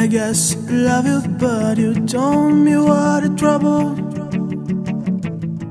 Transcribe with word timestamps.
I 0.00 0.06
guess 0.06 0.54
you 0.54 0.76
love 0.88 1.06
you, 1.06 1.20
but 1.36 1.76
you 1.76 1.92
told 2.06 2.54
me 2.54 2.74
what 2.74 3.22
a 3.22 3.28
trouble. 3.36 3.94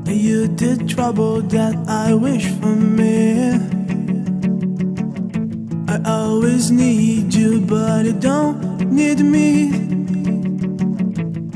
You 0.06 0.48
did 0.48 0.88
trouble 0.88 1.42
that 1.42 1.76
I 1.88 2.14
wish 2.14 2.46
for 2.60 2.76
me. 2.76 3.54
I 5.88 6.00
always 6.06 6.70
need 6.70 7.34
you, 7.34 7.60
but 7.62 8.06
you 8.06 8.14
don't 8.14 8.92
need 8.92 9.20
me. 9.22 9.72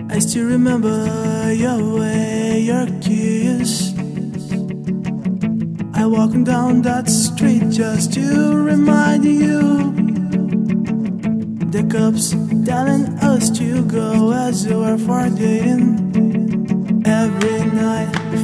I 0.10 0.18
still 0.18 0.48
remember 0.48 1.54
your 1.54 2.00
way, 2.00 2.60
your 2.62 2.88
kiss. 3.02 3.94
I 5.94 6.08
walking 6.08 6.44
down 6.44 6.82
that 6.82 7.08
street 7.08 7.70
just 7.70 8.14
to 8.14 8.64
remind 8.64 9.26
you 9.26 10.03
the 11.74 11.84
cops 11.86 12.36
telling 12.68 13.06
us 13.18 13.50
to 13.50 13.84
go 13.86 14.32
as 14.32 14.64
you 14.64 14.78
were 14.78 14.96
for 14.96 15.28
dating 15.30 17.02
every 17.04 17.66
night. 17.72 18.43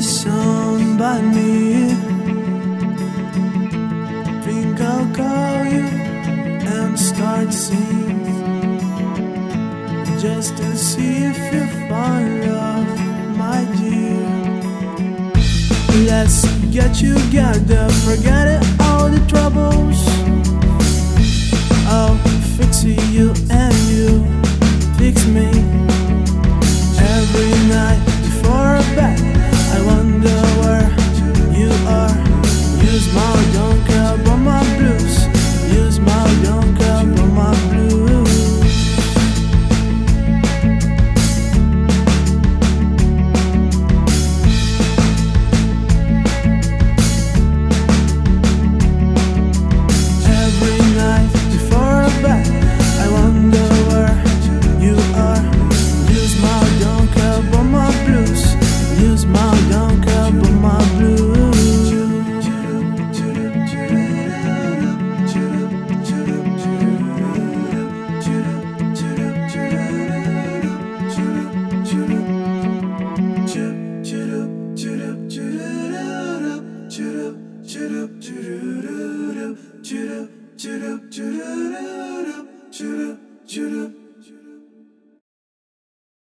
is 0.00 0.24
by 0.96 1.20
me. 1.20 1.94
Think 4.44 4.80
I'll 4.80 5.14
call 5.14 5.64
you 5.74 5.86
and 6.76 6.98
start 6.98 7.52
singing 7.52 8.80
just 10.18 10.56
to 10.56 10.76
see 10.76 11.24
if 11.30 11.38
you're 11.52 11.88
fond 11.88 12.44
of 12.44 12.86
my 13.36 13.60
dear. 13.76 14.26
Let's 16.10 16.46
get 16.76 16.94
together, 16.94 17.88
forget 18.06 18.46
it, 18.56 18.80
all 18.80 19.08
the 19.10 19.22
troubles. 19.28 20.09